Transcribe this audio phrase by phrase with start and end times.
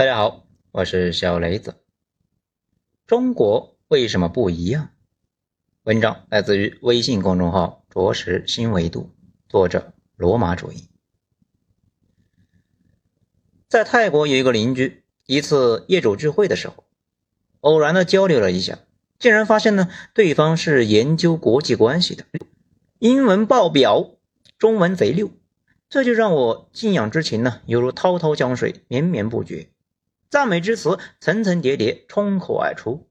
[0.00, 1.74] 大家好，我是小雷子。
[3.06, 4.92] 中国为什么不一样？
[5.82, 9.10] 文章来自于微信公众号“着实新维度”，
[9.46, 10.88] 作者罗马主义。
[13.68, 16.84] 在泰国有一个邻居，一次业主聚会的时候，
[17.60, 18.78] 偶然的交流了一下，
[19.18, 22.24] 竟然发现呢，对方是研究国际关系的，
[23.00, 24.12] 英文爆表，
[24.56, 25.30] 中文贼溜。
[25.90, 29.68] 这就让我敬仰之情呢，犹如滔滔江水绵绵不绝，
[30.30, 33.10] 赞美之词层层叠叠冲口而出。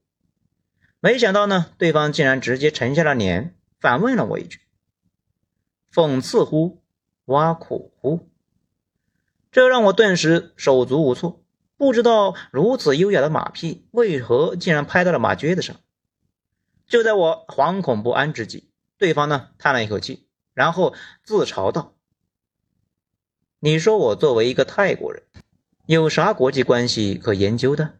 [1.00, 4.58] 没想到呢，对方竟然直接沉下了脸，反问了我一句
[5.92, 6.82] ：“讽刺乎？
[7.26, 8.30] 挖苦乎？”
[9.52, 11.42] 这让我顿时手足无措，
[11.76, 15.76] 不知道如此优雅的马屁为何竟然拍到了马撅子上。
[16.86, 21.94] 就在我惶恐不安之际，对方呢叹了一口气，然后自嘲道。
[23.58, 25.22] 你说我作为一个泰国人，
[25.90, 27.98] 有啥国际关系可研究的？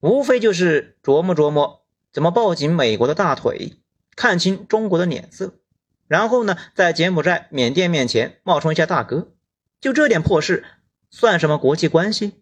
[0.00, 3.78] 无非就是琢磨琢磨怎么抱紧美国的大腿，
[4.14, 5.54] 看清中国的脸色，
[6.06, 9.32] 然后呢，在柬埔寨、缅甸面前冒充一下大哥，
[9.80, 10.66] 就这点破事，
[11.08, 12.34] 算什么国际关系？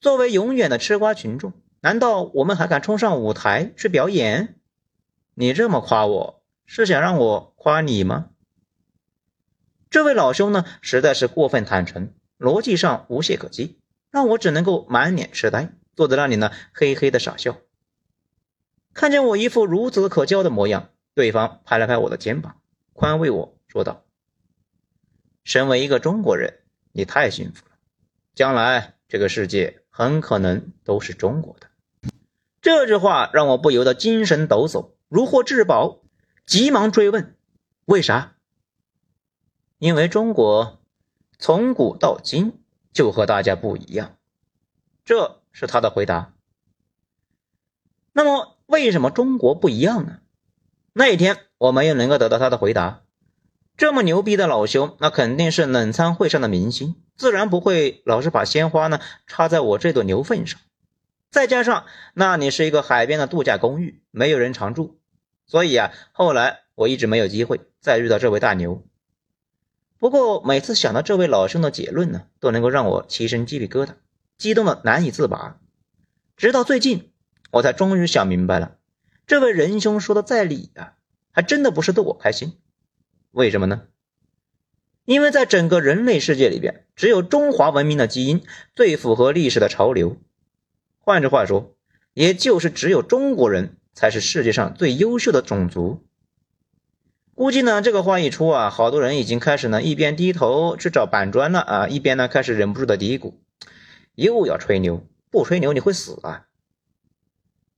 [0.00, 4.58] 作为永远的吃瓜群众，难道我们还敢冲上舞台去表演？
[5.34, 8.30] 你这么夸我，是想让我夸你吗？
[9.88, 13.78] 这位老兄呢，实在是过分坦诚，逻辑上无懈可击，
[14.10, 17.58] 让我只能够满脸痴呆，坐在那里呢，嘿嘿的傻笑。
[18.92, 22.60] 看见我一副孺子可教的模样，对方拍了拍我的肩膀，
[22.92, 24.04] 宽慰我说道
[25.44, 26.60] ：“身为一个中国人，
[26.92, 27.76] 你太幸福了，
[28.34, 31.68] 将来这个世界很可能都是中国的。”
[32.62, 36.00] 这句话让我不由得精神抖擞，如获至宝，
[36.46, 37.36] 急忙追问
[37.86, 38.36] ：“为啥？”
[39.78, 40.80] 因为中国
[41.38, 42.60] 从古到今
[42.92, 44.16] 就和大家不一样，
[45.04, 46.32] 这是他的回答。
[48.12, 50.20] 那么为什么中国不一样呢？
[50.92, 53.02] 那一天我没有能够得到他的回答。
[53.76, 60.60] 这么牛逼的老兄，那肯定是冷餐会上的明星，自然不会老是把鲜花呢插在我这朵牛粪上。
[61.28, 65.00] 再加上那里是一个海边的度假公寓，没有人常住，
[65.46, 68.86] 所以啊，后来我一直没有机会再遇到这位大牛。
[70.04, 73.94] 不过每次想到这位老兄的结论呢，都能够让我起身鸡皮疙瘩，
[74.36, 75.58] 激动的难以自拔。
[76.36, 77.10] 直到最近，
[77.50, 78.76] 我才终于想明白了，
[79.26, 80.96] 这位仁兄说的在理啊，
[81.30, 82.58] 还真的不是逗我开心。
[83.30, 83.84] 为什么呢？
[85.06, 88.42] 因为在整个人类世界里边，只有中华文明的基因
[88.76, 90.18] 最符合历史的潮流。
[90.98, 91.74] 换句话说，
[92.12, 96.03] 也就是只有中国人才是世界上最优秀的种族。
[97.34, 103.34] 估计呢，这个话一出啊，好多人已经开始呢，一边低头去找板砖了啊，一边呢开始忍不住的嘀咕，
[104.14, 106.46] 又要吹牛，不吹牛你会死啊！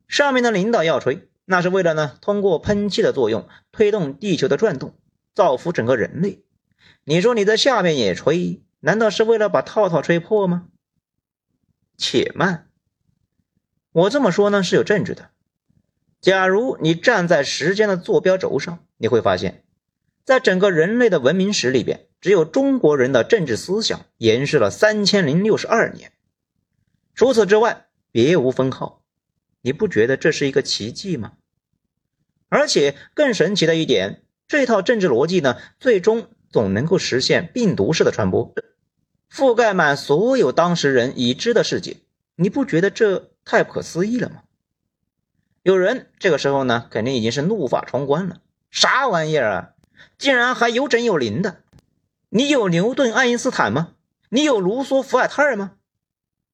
[0.08, 4.94] 上面的领导要吹，那是为了呢，通过喷气的作用推动地球的转动，
[5.34, 6.44] 造福整个人类。
[7.04, 10.66] 你说你在下面也吹，难道是为了把套套吹破吗？
[11.96, 12.68] 且慢，
[13.92, 15.30] 我这么说呢是有证据的。
[16.26, 18.80] 假如你站在时间的坐标轴上。
[18.96, 19.62] 你会发现，
[20.24, 26.10] 在整个人类的文明史里边，只有中国人的政治思想延续了三千零六十二年，
[27.14, 29.04] 除此之外别无分号。
[29.60, 31.34] 你不觉得这是一个奇迹吗？
[32.48, 38.52] 而且更神奇的一点，这套政治逻辑呢，最终总能够实现病毒式的传播，
[39.30, 41.98] 覆盖满所有当时人已知的世界。
[42.34, 44.42] 你不觉得这太不可思议了吗？
[45.66, 48.40] 有人这个时候呢，肯定已经是怒发冲冠了。
[48.70, 49.70] 啥玩意儿啊！
[50.16, 51.56] 竟然还有整有零的！
[52.28, 53.88] 你有牛顿、爱因斯坦吗？
[54.28, 55.72] 你有卢梭、伏尔泰吗？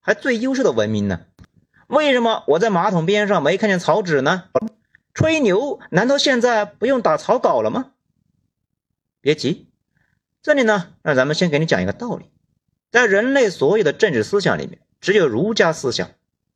[0.00, 1.26] 还最优秀的文明呢？
[1.88, 4.44] 为什么我在马桶边上没看见草纸呢？
[5.12, 5.78] 吹牛？
[5.90, 7.90] 难道现在不用打草稿了吗？
[9.20, 9.68] 别急，
[10.40, 12.30] 这里呢，让咱们先给你讲一个道理：
[12.90, 16.08] 在人类所有的政治思想里面，只有儒家思想，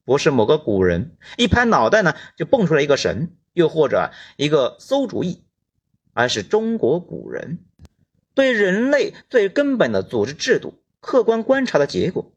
[0.06, 5.42] 不是某个古人一拍脑袋呢就蹦出来一个神，又或者一个馊主意。
[6.18, 7.58] 而是中国古人
[8.32, 12.32] 对人类最根本的组织制度客观观察的结果，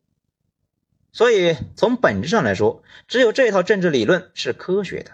[1.13, 5.11] 所以从本质上来说，只有这套政治理论是科学的。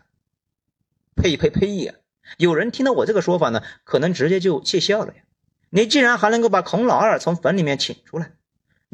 [1.16, 1.94] 呸呸呸呀！
[2.38, 5.22] 有人听到我这个说法呢，可能直接就气笑了呀！
[5.70, 8.32] 你竟然还能够把孔老二从坟里面请出来，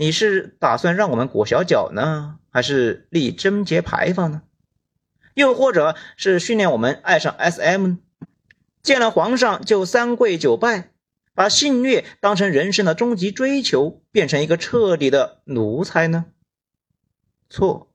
[0.01, 4.41] 你是打算让我们裹小脚呢，还是立贞节牌坊呢？
[5.35, 7.97] 又或者是训练我们爱上 SM？
[8.81, 10.89] 见了皇上就三跪九拜，
[11.35, 16.25] 把性虐当成人生的终极追求，变成一个彻底的奴才呢？
[17.47, 17.91] 错。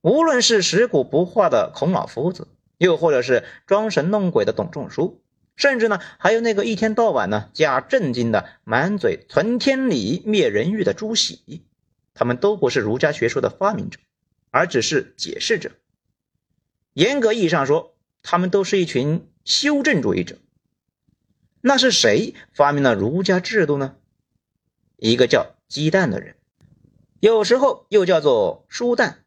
[0.00, 2.46] 无论是食古不化的孔老夫子，
[2.76, 5.20] 又或者是装神弄鬼的董仲舒，
[5.58, 11.62] 甚至呢，还有那个一天到晚呢假正经的、满嘴存天理灭人欲的朱熹，
[12.14, 13.98] 他们都不是儒家学说的发明者，
[14.50, 15.72] 而只是解释者。
[16.94, 20.38] 严格意义上说，他们都是一群修正主义者。
[21.60, 23.96] 那是谁发明了儒家制度呢？
[24.96, 26.36] 一个叫鸡蛋的人，
[27.18, 29.24] 有时候又叫做书蛋。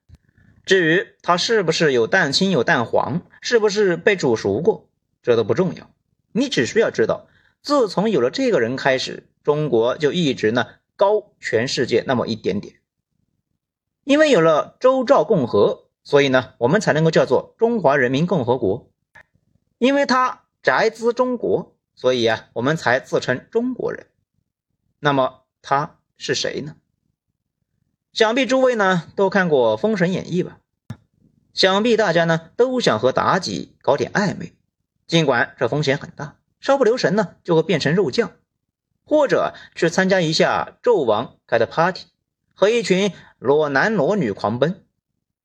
[0.63, 4.89] 至于他是不是有蛋清有蛋黄，是不是被煮熟过，
[5.21, 5.90] 这都不重要。
[6.31, 7.27] 你只需要知道，
[7.61, 12.75] 自从有了这个人开始，中国就一直呢高全世界那么一点点。
[14.03, 18.91] 因为有了周赵共和，所以呢我们才能够叫做中华人民共和国。
[19.77, 24.07] 因为他宅兹中国，所以啊我们才自称中国人。
[24.99, 26.75] 那么他是谁呢？
[28.13, 30.59] 想必诸位呢都看过《封神演义》吧？
[31.53, 34.53] 想必大家呢都想和妲己搞点暧昧，
[35.11, 38.31] 尽管这风险很大，稍不留神呢就会变成肉酱，
[39.03, 42.05] 或者去参加一下纣王开的 party，
[42.53, 44.85] 和一群裸男裸女狂奔。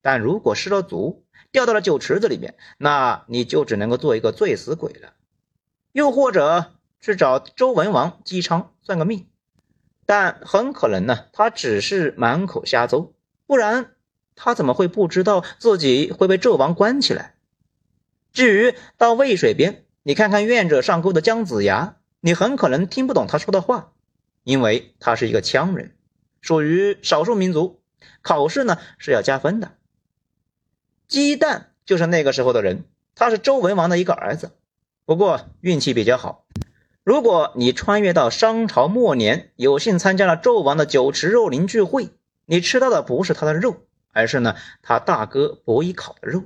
[0.00, 5.14] 但如果失了足，掉到了酒池子里面，那你就只能够做一个醉死鬼了。
[5.90, 9.26] 又或者去找周文王姬昌算个命。
[10.04, 13.14] 但很可能呢，他只是满口瞎诌，
[13.48, 13.96] 不然
[14.36, 17.34] 他怎么会不知道自己会被纣王关起来？
[18.36, 23.92] 至于到渭水边，你看看愿者上钩的姜子牙，你很可能听不懂他说的话，
[24.44, 25.96] 因为他是一个羌人，
[26.42, 27.80] 属于少数民族，
[28.20, 29.72] 考试呢是要加分的。
[31.08, 32.84] 鸡蛋就是那个时候的人，
[33.14, 34.50] 他是周文王的一个儿子，
[35.06, 36.44] 不过运气比较好。
[37.04, 42.10] 如果你穿越到商朝末年，有幸参加了纣王的酒池肉林聚会，
[42.44, 46.42] 你吃到的不是他的肉，而是呢他大哥伯邑考的肉。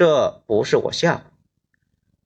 [0.00, 1.20] 这不是我吓唬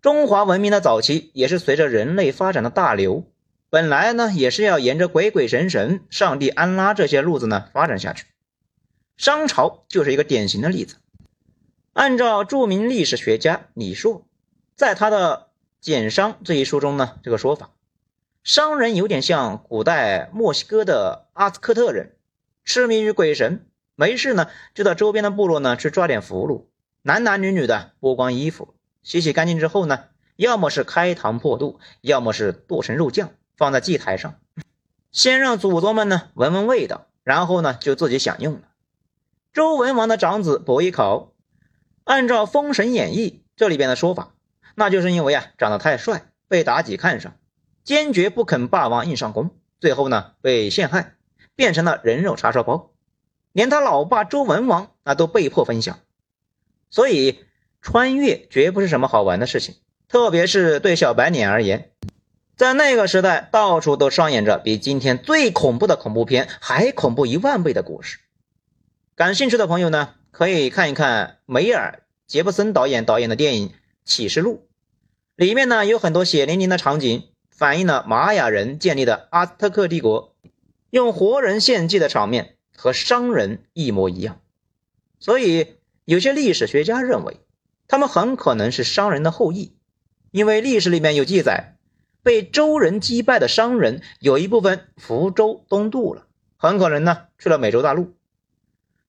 [0.01, 3.25] 中华文明的早期也是随着人类发展的大流，
[3.69, 8.27] 本来呢也是要沿着鬼鬼神神、上帝安拉这些路子呢发展下去。
[9.17, 10.99] 商朝就是一个典型的例子。
[11.95, 14.25] 按照著名历史学家李硕
[14.77, 15.49] 在他的。
[15.87, 17.73] 《简商》这一书中呢，这个说法，
[18.43, 22.17] 商人有点像古代墨西哥的阿兹克特人，
[22.65, 26.65] 痴迷于鬼神，没事呢就到周边的部落呢去抓点俘虏，
[27.07, 28.73] 男男女女的剥光衣服，
[29.03, 30.05] 洗洗干净之后呢，
[30.37, 33.29] 要么是开膛破肚，要么是剁成肉酱
[33.59, 34.37] 放在祭台上，
[35.13, 38.63] 先让祖宗们呢闻闻味道，然后呢就自己享用了。
[39.53, 41.35] 周文王的长子伯邑考，
[42.05, 44.33] 按照《封神演义》这里边的说法。
[44.75, 47.37] 那就是因为啊长得太帅，被妲己看上，
[47.83, 51.17] 坚决不肯霸王硬上弓，最后呢被陷害，
[51.55, 52.93] 变成了人肉叉烧包，
[53.53, 55.99] 连他老爸周文王那都被迫分享。
[56.95, 57.41] 所以
[57.83, 59.75] 穿越绝不是什么好玩的事情，
[60.07, 61.91] 特别是对小白脸而言，
[62.57, 68.21] 在那个时代，到处都上演着比今天最恐怖的恐怖片还恐怖一万倍的故事。
[69.17, 73.75] 感兴趣的朋友呢，可以看一看梅尔杰布森导演导演的电影。
[74.05, 74.69] 启示录
[75.35, 80.37] 里面呢有很多血淋淋的场景，反映了玛雅人建立的阿兹特克帝国
[80.91, 84.41] 用活人献祭的场面和商人一模一样。
[85.19, 87.41] 所以有些历史学家认为，
[87.89, 89.77] 他们很可能是商人的后裔，
[90.31, 91.77] 因为历史里面有记载，
[92.23, 98.15] 被周人击败的商人有一部分福州东渡了，很可能呢去了美洲大陆。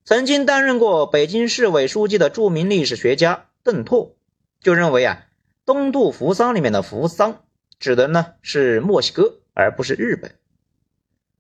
[0.04, 4.16] 曾经担任过北京市委书记的著名历史学家邓拓。
[4.62, 5.26] 就认为啊，
[5.64, 7.44] 东渡扶桑里面的扶桑
[7.78, 10.32] 指的呢是墨西哥，而不是日本。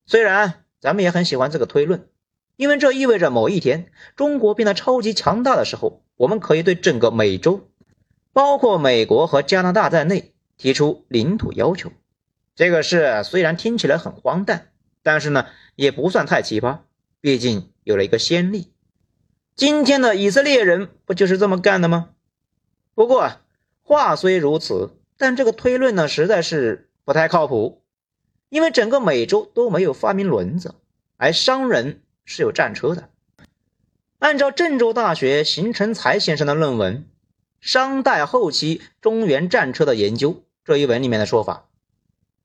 [0.05, 2.07] 虽然咱们也很喜欢这个推论，
[2.55, 7.69] 因为这意味着某一天中国变得超级强大的时候，我们可以对整个美洲，
[8.33, 11.91] 包括美国和加拿大在内提出领土要求。
[12.55, 14.69] 这个事虽然听起来很荒诞，
[15.03, 16.79] 但是呢也不算太奇葩，
[17.19, 18.71] 毕竟有了一个先例。
[19.55, 22.09] 今天的以色列人不就是这么干的吗？
[22.93, 23.31] 不过
[23.81, 27.81] 话虽如此，但这个推论呢，实在是不太靠谱。
[28.47, 30.75] 因为整个美洲都没有发明轮子，
[31.17, 33.09] 而商人是有战车的。
[34.19, 36.97] 按照郑州大学邢成才先生的论文
[37.59, 40.31] 《商代后期中原战车的研究》
[40.63, 41.67] 这一文里面的说法，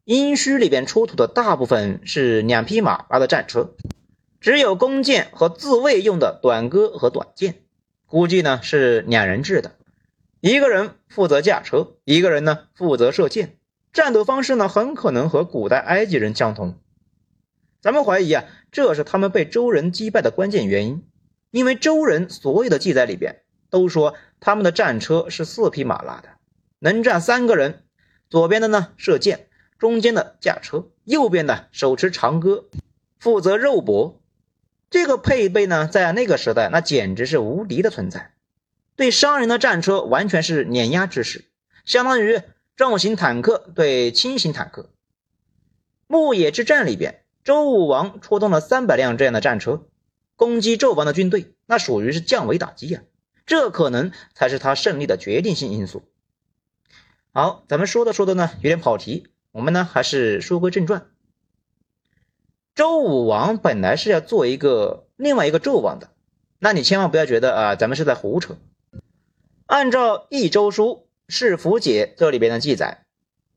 [0.05, 3.75] 殷墟里边出土的大部分是两匹马拉的战车，
[4.41, 7.63] 只有弓箭和自卫用的短戈和短剑，
[8.07, 9.77] 估计呢是两人制的。
[10.41, 13.57] 一个人负责驾车，一个人呢负责射箭。
[13.93, 16.79] 战斗方式呢很可能和古代埃及人相同。
[17.81, 21.05] 咱们怀疑啊，这是他们被周人击败的关键原因，
[21.51, 26.29] 因为周人所有的记载里边都说他们的战车是四匹马拉的，
[26.79, 27.83] 能站三个人，
[28.29, 32.69] 左边的呢射箭，中间的驾车，右边的手持长戈，
[33.19, 34.23] 负责肉搏。
[34.89, 38.35] 这个配备呢，在那个时代那简直是无敌的存在，
[38.95, 41.45] 对商人的战车完全是碾压之势，
[41.85, 42.41] 相当于
[42.77, 44.91] 重型坦克对轻型坦克。
[46.07, 47.20] 牧野之战里边。
[47.43, 49.83] 周武王出动了三百辆这样的战车，
[50.37, 53.03] 攻击纣王的军队，那属于是降维打击啊！
[53.47, 56.03] 这可能才是他胜利的决定性因素。
[57.33, 61.07] 好，咱们说的说的呢有点跑题，我们呢还是书归正传。
[62.75, 66.11] 周武王本来是要做一个另外一个纣王的，
[66.59, 68.57] 那你千万不要觉得啊，咱们是在胡扯。
[69.67, 73.05] 按照《益州书·世福解》这里边的记载，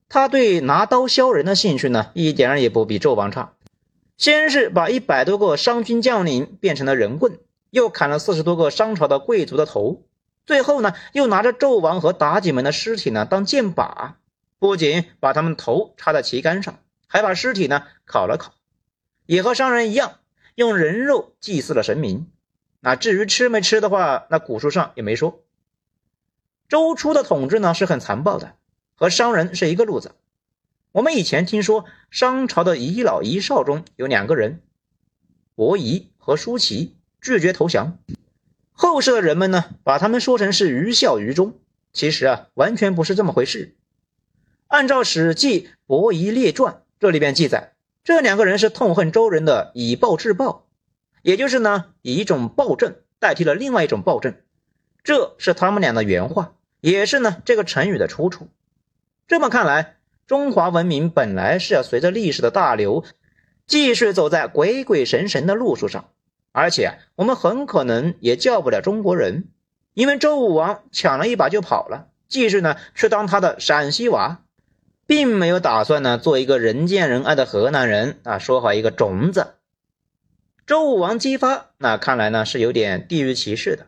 [0.10, 3.54] 他对拿刀削人的兴趣呢，一点也不比纣王差。
[4.18, 7.40] 先是把一百多个商军将领变成了人棍，
[7.72, 10.04] 又砍了四十多个商朝的贵族的头，
[10.46, 14.14] 最后呢，又拿着纣王和妲己们的尸体呢当箭靶，
[14.60, 18.54] 不仅把他们头插在旗杆上，还把尸体呢烤了烤，
[19.26, 20.20] 也和商人一样
[20.56, 22.30] 用人肉祭祀了神明。
[22.80, 25.42] 那至于吃没吃的话，那古书上也没说。
[26.70, 28.56] 周初的统治呢是很残暴的，
[28.96, 30.12] 和商人是一个路子。
[30.94, 34.62] 我们以前听说商朝的遗老遗少中有两个人，
[35.56, 37.98] 伯夷和叔齐拒绝投降，
[38.72, 41.58] 后世的人们呢把他们说成是愚孝愚忠，
[41.94, 43.76] 其实啊完全不是这么回事。
[44.68, 47.74] 按照《史记·伯夷列传》这里边记载，
[48.04, 50.68] 这两个人是痛恨周人的以暴制暴，
[51.24, 54.36] 也就是呢以一种暴政代替了另外一种暴政，
[55.04, 58.48] 这是他们俩的原话，也是呢这个成语的出处。
[59.28, 59.98] 这么看来。
[60.26, 63.04] 中华文明本来是要随着历史的大流，
[63.68, 66.12] 继续走在鬼鬼神神的路数上，
[66.54, 69.50] 而且我们很可能也叫不了中国人，
[69.94, 74.40] 因为周武王抢了一把就跑了，继续呢去当他的陕西娃，
[75.06, 79.56] 并没有打算呢做一个人见人爱的河南人啊，说好一个种子。
[80.66, 83.88] 周武王姬发，那看来呢是有点地域歧视的。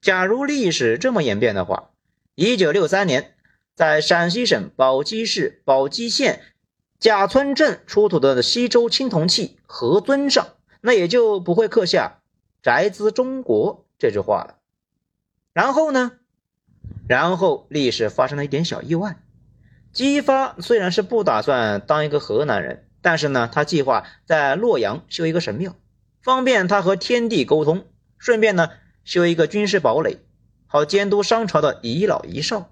[0.00, 1.90] 假如历史这么演变的话，
[2.36, 3.34] 一九六三年。
[3.74, 6.42] 在陕西省宝鸡市宝鸡县
[7.00, 10.48] 贾村镇出土的西周青铜器何尊上，
[10.82, 12.20] 那也就不会刻下
[12.62, 14.58] “宅兹中国”这句话了。
[15.52, 16.12] 然后呢？
[17.08, 19.16] 然后历史发生了一点小意外。
[19.92, 25.74] 姬发虽然是不打算当一个河南人，但是呢，他计划在洛阳修一个神庙，
[26.22, 27.86] 方便他和天地沟通，
[28.18, 28.70] 顺便呢
[29.04, 30.18] 修一个军事堡垒，
[30.66, 32.70] 好监督商朝的遗老遗少。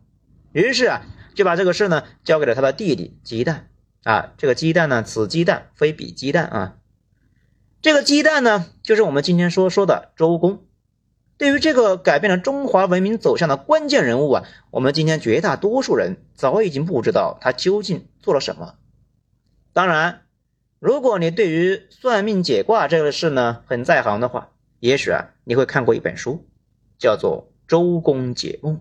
[0.53, 1.03] 于是啊，
[1.35, 3.69] 就把这个事呢交给了他的弟弟鸡蛋
[4.03, 4.33] 啊。
[4.37, 6.77] 这个鸡蛋呢，此鸡蛋非彼鸡蛋啊。
[7.83, 10.65] 这个鸡蛋呢，就是我们今天说说的周公。
[11.39, 18.75] 对于这个改变了中华文明走向的关键人物啊，我们今天绝大多数人早已经不知道他究竟做了什么。
[19.73, 20.27] 当然，
[20.79, 26.47] 如果你对于算命解卦这个事呢很在行的话，也许啊你会看过一本书，
[26.99, 28.77] 叫做《周公解梦》。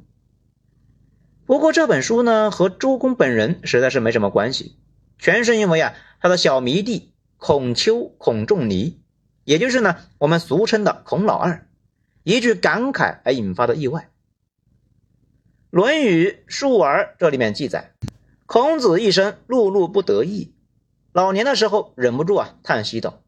[1.50, 4.78] 不过这本书呢，和周公本人实在是没什么关系，
[5.18, 9.02] 全是因为啊，他的小迷弟孔丘、孔仲尼，
[9.46, 11.68] 也就是呢我们俗称的孔老二，
[12.22, 14.02] 一句感慨而引发的意外。
[15.72, 17.94] 《论语·述而》这里面记载，
[18.46, 20.54] 孔子一生碌碌不得意，
[21.12, 23.24] 老年的时候忍不住啊叹息道：“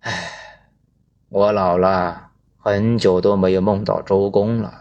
[0.00, 0.68] 唉，
[1.30, 4.80] 我老了，很久都没有梦到周公了。”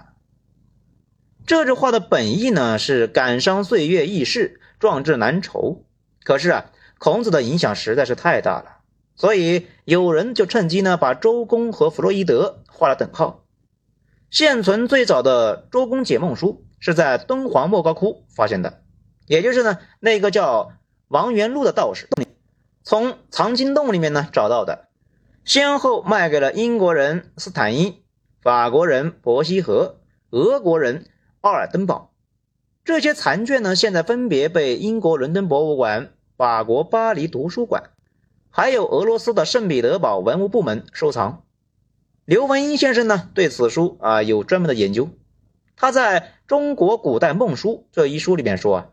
[1.52, 5.84] 这句话的本意呢是感伤岁月易逝，壮志难酬。
[6.24, 8.78] 可是啊，孔子的影响实在是太大了，
[9.18, 13.44] 所以有人就趁机呢把周公和弗洛伊德画了等号。
[14.30, 18.84] 现存最早的周公解梦书是在敦煌莫高窟发现的，
[19.28, 20.72] 也就是呢那个叫
[21.10, 22.08] 王元禄的道士
[22.82, 24.88] 从藏经洞里面呢找到的，
[25.44, 28.02] 先后卖给了英国人斯坦因、
[28.42, 29.98] 法国人伯希和、
[30.30, 31.08] 俄国人。
[31.42, 32.14] 奥尔登堡
[32.84, 37.90] 这些残卷呢，现在分别被英国伦敦博物馆、法国巴黎图书馆，
[38.52, 41.44] 还有俄罗斯的圣彼得堡文物部门收藏。
[42.26, 45.10] 刘文英先生呢，对此书啊有专门的研究。
[45.76, 48.90] 他在《中国古代梦书》这一书里面说啊，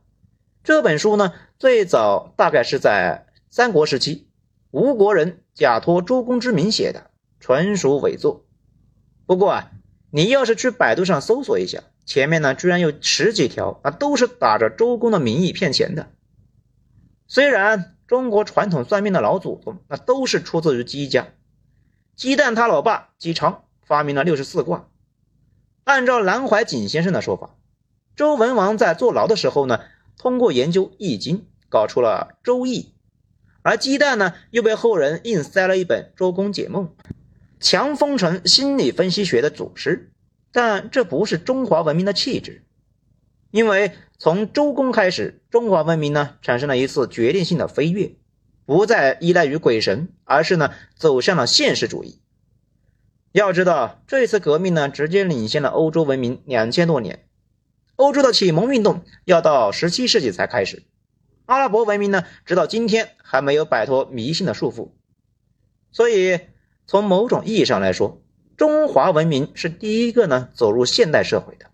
[0.65, 4.27] 这本书呢最早大概是在三国时期，
[4.71, 8.47] 吴国人假托周公之名写的，纯属伪作。
[9.27, 9.71] 不过啊，
[10.11, 11.83] 你要是去百度上搜索一下。
[12.09, 16.11] 前面呢居然有十几条啊，都是打着周公的名义骗钱的。
[17.27, 21.29] 虽然中国传统算命的老祖宗那都是出自于姬家，
[22.17, 24.89] 姬旦他老爸姬昌发明了六十四卦。
[25.85, 27.55] 按照南怀瑾先生的说法，
[28.17, 29.81] 周文王在坐牢的时候呢，
[30.17, 31.37] 通过研究《易经》
[31.69, 32.81] 搞出了《周易》，
[33.61, 36.87] 而姬旦呢又被后人硬塞了一本《周公解梦》，
[37.61, 40.11] 强封成心理分析学的祖师。
[40.61, 42.65] 但这不是中华文明的气质，
[43.53, 48.17] 因为从周公开始，中华文明呢产生了一次决定性的飞跃，
[48.67, 52.21] 不再依赖于鬼神，而是呢走向了现实主义。
[53.31, 57.25] 要知道，这次革命呢直接领先了欧洲文明两千多年。
[57.95, 60.83] 欧洲的启蒙运动要到十七世纪才开始，
[61.47, 64.91] 阿拉伯文明呢直到今天还没有摆脱迷信的束缚。
[65.93, 66.41] 所以，
[66.89, 68.21] 从某种意义上来说，
[68.59, 71.67] 中华文明是第一个呢走入现代社会的，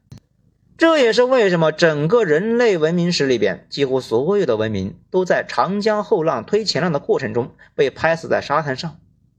[0.76, 8.98] 这也是为什么整个人类文明史里边，几乎所有的文明都在长江后浪推前浪的过程中被拍死在沙滩上，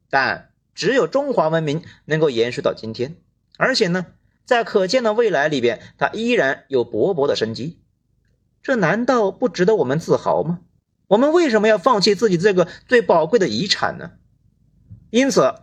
[0.10, 3.16] 但只有中华文明能够延续到今天，
[3.58, 4.08] 而且呢，
[4.44, 7.78] 在可见的未来里边，它依然有勃勃的生机，
[8.64, 10.62] 这难道不值得我们自豪吗？
[11.06, 14.14] 我们为什么要放弃自己这个最宝贵的遗产呢？
[15.12, 15.54] 因此。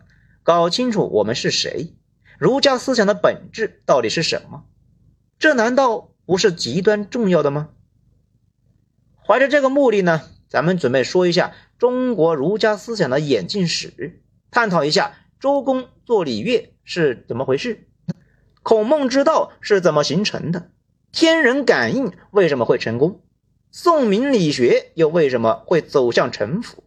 [0.42, 1.94] 搞清楚我们是谁，
[2.38, 4.64] 儒家思想的本质到底是什么？
[5.38, 7.70] 这难道不是极端重要的吗？
[9.24, 14.20] 怀着这个目的呢，咱们准备说一下中国儒家思想的演进史，
[14.50, 17.86] 探讨一下周公做礼乐是怎么回事，
[18.64, 20.70] 孔孟之道是怎么形成的，
[21.12, 23.22] 天人感应为什么会成功，
[23.70, 26.81] 宋明理学又为什么会走向陈腐？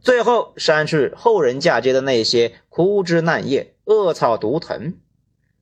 [0.00, 4.94] 最后删去后人嫁接的那些枯枝烂叶、恶草毒藤，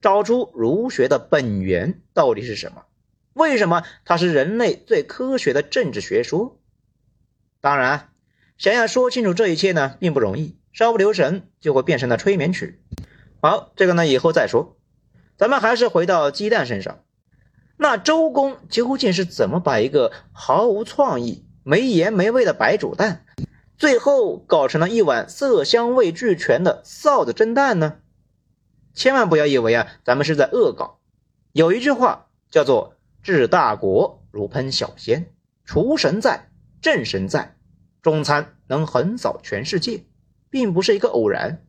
[0.00, 2.84] 找出儒学的本源到底是什么？
[3.32, 6.58] 为什么它是人类最科学的政治学说？
[7.60, 8.10] 当然，
[8.56, 12.80] 想要说清楚这一切呢，并不容易，稍不留神就会变成了催眠曲。
[13.40, 14.76] 好，这个呢以后再说。
[15.36, 17.00] 咱们还是回到鸡蛋身上。
[17.76, 23.24] 那周公究竟是怎么把一个毫无创意、没盐没味的白煮蛋？
[23.78, 27.98] 最后搞成了一碗色香味俱全的臊子蒸蛋呢？
[28.92, 30.98] 千万不要以为啊，咱们是在恶搞。
[31.52, 35.32] 有一句话叫做“治大国如烹小鲜”，
[35.64, 37.56] 厨神在，政神在，
[38.02, 40.02] 中餐能横扫全世界，
[40.50, 41.64] 并不是一个偶然。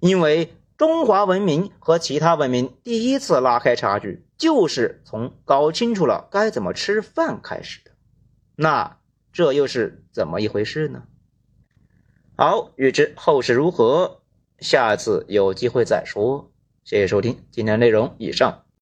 [0.00, 7.92] 因为中华文明和其他文明第一次拉开差距，就是从搞清楚了该怎么吃饭开始的。
[8.56, 8.98] 那
[9.32, 11.04] 这又是怎么一回事呢？
[12.42, 14.22] 好，欲知后事如何，
[14.60, 16.50] 下次有机会再说。
[16.84, 18.64] 谢谢收听，今天内容以上。